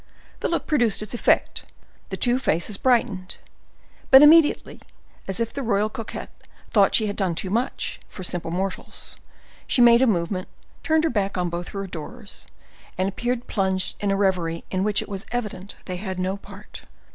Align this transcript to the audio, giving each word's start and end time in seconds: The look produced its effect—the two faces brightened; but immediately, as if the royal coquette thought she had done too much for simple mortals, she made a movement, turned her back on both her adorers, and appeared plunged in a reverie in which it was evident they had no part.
The 0.39 0.49
look 0.49 0.65
produced 0.65 1.03
its 1.03 1.13
effect—the 1.13 2.17
two 2.17 2.39
faces 2.39 2.75
brightened; 2.75 3.37
but 4.09 4.23
immediately, 4.23 4.81
as 5.27 5.39
if 5.39 5.53
the 5.53 5.61
royal 5.61 5.89
coquette 5.91 6.31
thought 6.71 6.95
she 6.95 7.05
had 7.05 7.15
done 7.15 7.35
too 7.35 7.51
much 7.51 7.99
for 8.09 8.23
simple 8.23 8.49
mortals, 8.49 9.19
she 9.67 9.79
made 9.79 10.01
a 10.01 10.07
movement, 10.07 10.47
turned 10.81 11.03
her 11.03 11.11
back 11.11 11.37
on 11.37 11.49
both 11.49 11.67
her 11.67 11.83
adorers, 11.83 12.47
and 12.97 13.07
appeared 13.07 13.45
plunged 13.45 13.95
in 13.99 14.09
a 14.09 14.15
reverie 14.15 14.63
in 14.71 14.83
which 14.83 15.03
it 15.03 15.07
was 15.07 15.27
evident 15.31 15.75
they 15.85 15.97
had 15.97 16.17
no 16.17 16.35
part. 16.35 16.85